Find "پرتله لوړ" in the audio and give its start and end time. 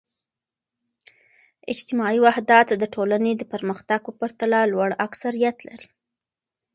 4.19-4.89